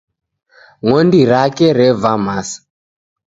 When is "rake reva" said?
1.31-2.11